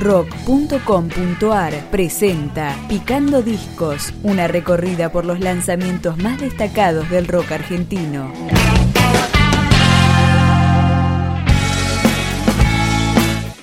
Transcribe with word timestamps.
rock.com.ar 0.00 1.90
presenta 1.90 2.74
Picando 2.88 3.42
Discos, 3.42 4.14
una 4.22 4.48
recorrida 4.48 5.12
por 5.12 5.26
los 5.26 5.40
lanzamientos 5.40 6.16
más 6.16 6.40
destacados 6.40 7.08
del 7.10 7.28
rock 7.28 7.52
argentino. 7.52 8.32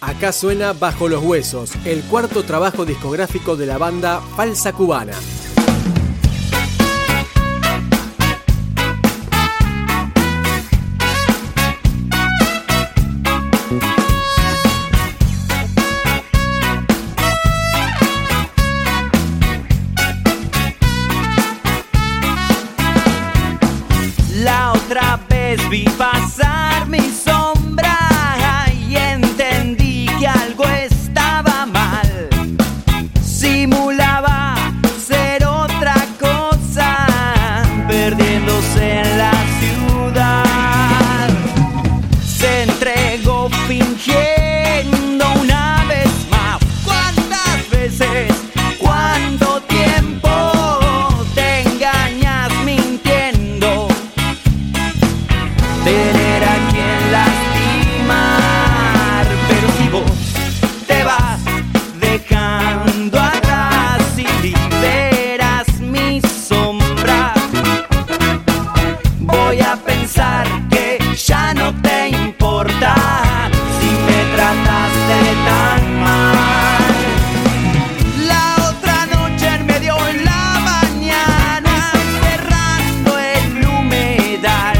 Acá 0.00 0.32
suena 0.32 0.72
Bajo 0.72 1.08
los 1.08 1.22
Huesos, 1.22 1.72
el 1.84 2.02
cuarto 2.02 2.42
trabajo 2.42 2.84
discográfico 2.84 3.56
de 3.56 3.66
la 3.66 3.78
banda 3.78 4.20
Falsa 4.36 4.72
Cubana. 4.72 5.14
Voy 69.54 69.62
a 69.62 69.76
pensar 69.76 70.46
que 70.68 70.98
ya 71.14 71.54
no 71.54 71.72
te 71.80 72.08
importa 72.08 72.94
si 73.78 73.88
me 74.06 74.20
trataste 74.34 75.18
tan 75.48 76.00
mal. 76.00 76.94
La 78.26 78.56
otra 78.70 79.06
noche 79.06 79.46
en 79.46 79.66
medio 79.66 79.94
en 80.08 80.24
la 80.24 80.60
mañana, 80.72 81.92
cerrando 82.22 83.18
el 83.18 83.66
humedal. 83.66 84.78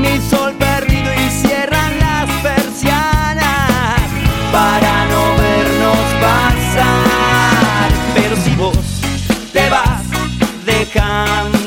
Mi 0.00 0.18
sol 0.30 0.54
perdido 0.54 1.12
y 1.12 1.30
cierran 1.30 1.98
las 1.98 2.30
persianas 2.42 4.00
para 4.50 5.04
no 5.06 5.22
vernos 5.36 6.04
pasar. 6.26 7.90
Pero 8.14 8.36
si 8.36 8.54
vos 8.54 8.78
te 9.52 9.68
vas 9.68 10.02
dejando 10.64 11.61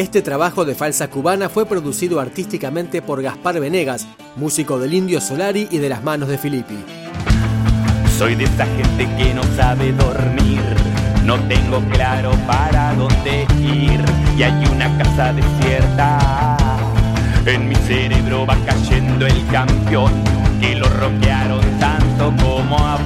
Este 0.00 0.22
trabajo 0.22 0.64
de 0.64 0.74
Falsa 0.74 1.10
Cubana 1.10 1.50
fue 1.50 1.66
producido 1.66 2.20
artísticamente 2.20 3.02
por 3.02 3.20
Gaspar 3.20 3.60
Venegas, 3.60 4.06
músico 4.34 4.78
del 4.78 4.94
Indio 4.94 5.20
Solari 5.20 5.68
y 5.70 5.76
de 5.76 5.90
las 5.90 6.02
manos 6.02 6.30
de 6.30 6.38
Filippi. 6.38 6.78
Soy 8.16 8.34
de 8.34 8.44
esa 8.44 8.64
gente 8.64 9.06
que 9.18 9.34
no 9.34 9.42
sabe 9.56 9.92
dormir. 9.92 10.62
No 11.26 11.38
tengo 11.40 11.80
claro 11.92 12.32
para 12.46 12.94
dónde 12.94 13.46
ir. 13.60 14.00
Y 14.38 14.42
hay 14.42 14.64
una 14.72 14.96
casa 14.96 15.34
desierta. 15.34 16.56
En 17.44 17.68
mi 17.68 17.74
cerebro 17.74 18.46
va 18.46 18.56
cayendo 18.64 19.26
el 19.26 19.46
campeón. 19.48 20.12
Que 20.62 20.76
lo 20.76 20.88
roquearon 20.88 21.60
tanto 21.78 22.32
como 22.42 22.78
a 22.78 22.96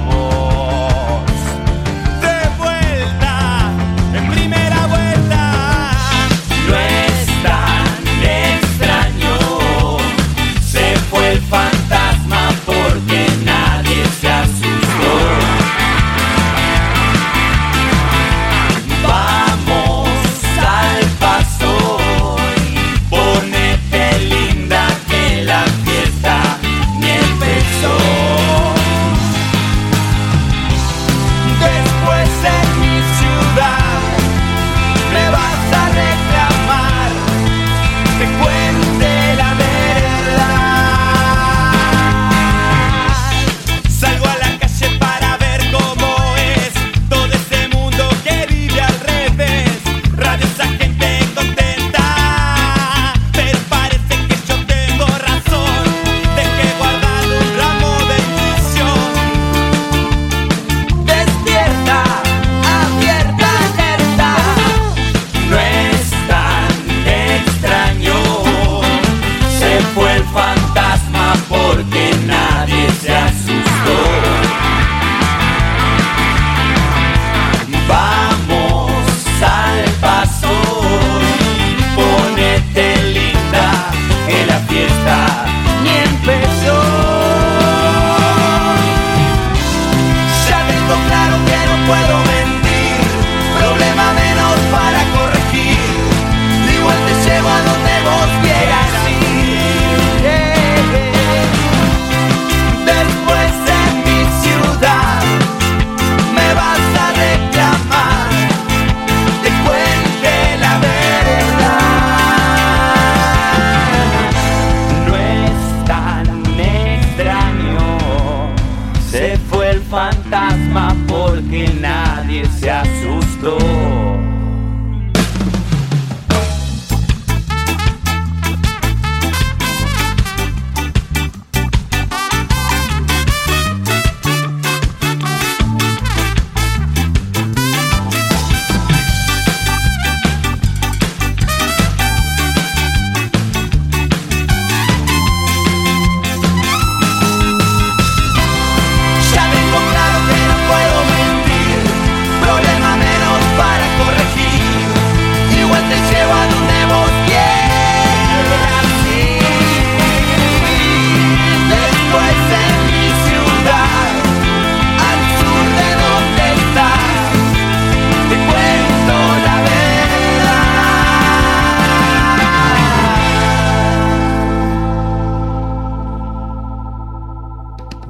fantasma 119.95 120.93
porque 121.07 121.69
nadie 121.79 122.45
se 122.47 122.69
asustó. 122.69 124.14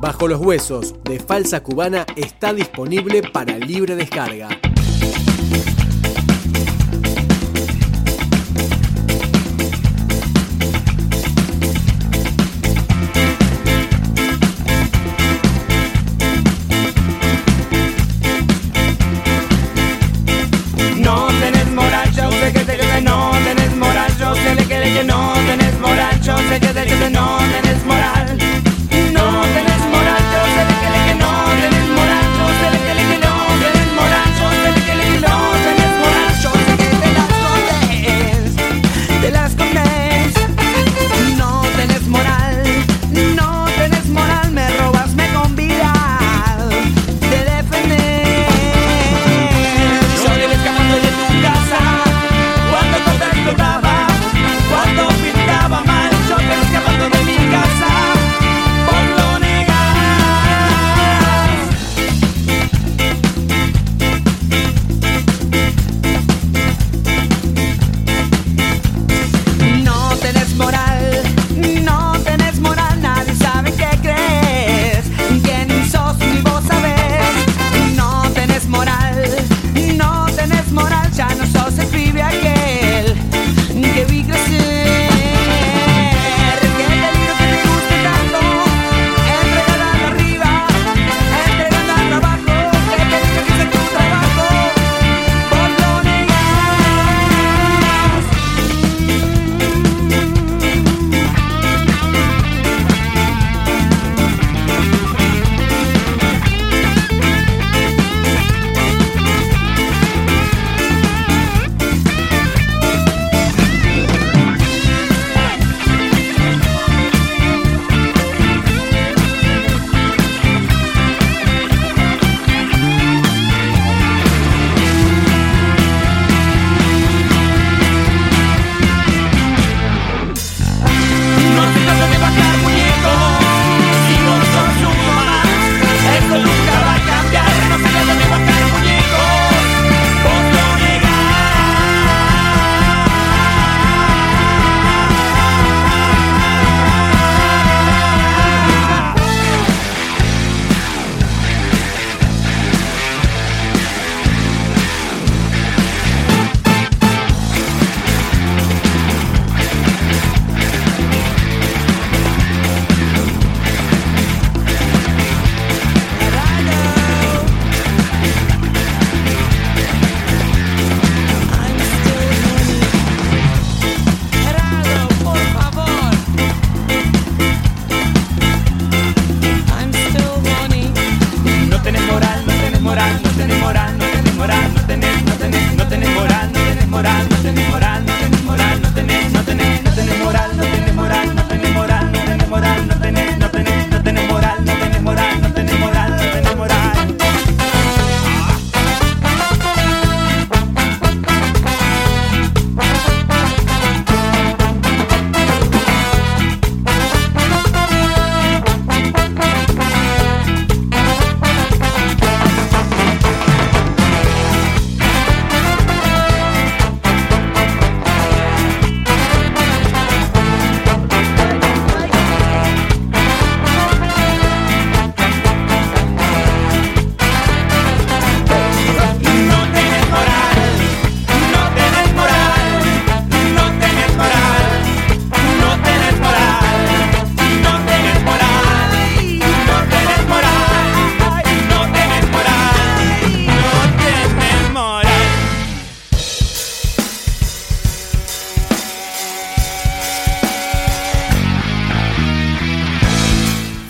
Bajo 0.06 0.28
los 0.28 0.40
Huesos 0.40 0.94
de 1.04 1.20
Falsa 1.20 1.64
Cubana 1.64 2.06
está 2.16 2.54
disponible 2.54 3.24
para 3.24 3.58
libre 3.58 3.96
descarga. 3.96 4.50
No 21.00 21.28
tenés 21.30 21.72
moral, 21.72 22.12
yo 22.12 22.30
sé 22.30 22.54
que 22.54 22.60
te 22.60 22.78
que 22.78 23.02
no 23.02 23.32
tenés 23.44 23.76
moral, 23.76 24.12
yo 24.20 24.36
sé 24.36 24.68
que 24.68 24.80
le 24.82 24.94
que 24.94 25.04
no 25.04 25.34
tenés 25.48 25.80
moral, 25.80 26.22
yo 26.22 26.38
sé 26.38 26.60
que 26.60 26.68
te 26.68 26.86
que 26.86 27.10
no 27.10 27.38
tenés 27.40 27.65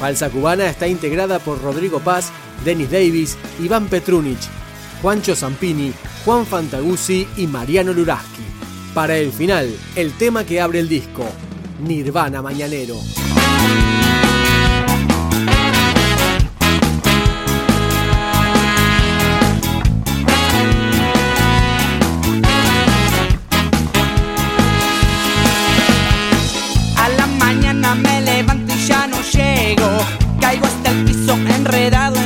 Balsa 0.05 0.29
Cubana 0.29 0.69
está 0.69 0.87
integrada 0.87 1.39
por 1.39 1.59
Rodrigo 1.63 1.99
Paz, 1.99 2.31
Denis 2.63 2.91
Davis, 2.91 3.35
Iván 3.59 3.87
Petrunich, 3.87 4.47
Juancho 5.01 5.35
Zampini, 5.35 5.91
Juan 6.23 6.45
Fantaguzzi 6.45 7.27
y 7.37 7.47
Mariano 7.47 7.91
Luraski. 7.91 8.43
Para 8.93 9.17
el 9.17 9.31
final, 9.31 9.67
el 9.95 10.13
tema 10.13 10.43
que 10.43 10.61
abre 10.61 10.79
el 10.79 10.87
disco, 10.87 11.25
Nirvana 11.79 12.43
Mañanero. 12.43 12.97
ya 28.85 29.07
no 29.07 29.17
llego. 29.21 29.87
Caigo 30.39 30.65
hasta 30.65 30.91
el 30.91 31.05
piso 31.05 31.33
enredado 31.33 32.24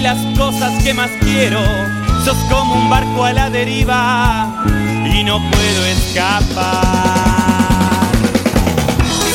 las 0.00 0.18
cosas 0.36 0.82
que 0.82 0.94
más 0.94 1.10
quiero. 1.20 1.60
Sos 2.24 2.36
como 2.50 2.74
un 2.74 2.90
barco 2.90 3.24
a 3.24 3.32
la 3.32 3.50
deriva 3.50 4.64
y 5.04 5.22
no 5.24 5.38
puedo 5.50 5.84
escapar. 5.84 6.50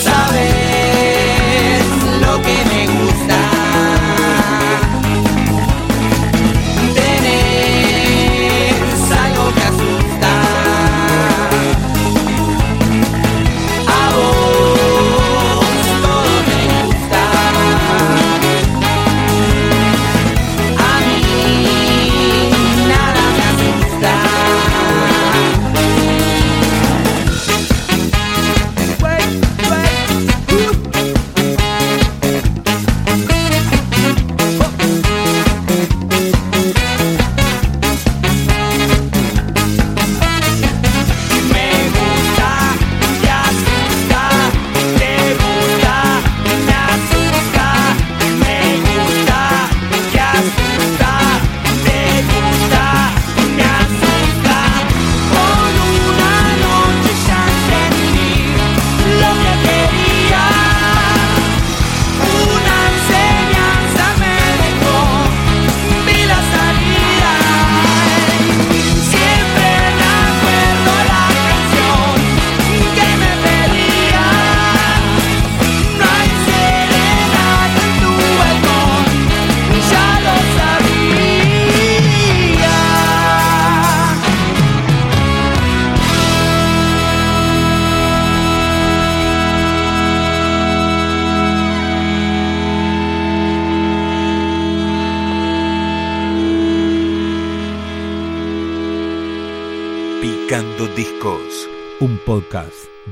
¿Sabes? 0.03 0.64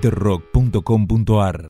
puenterock.com.ar 0.04 1.58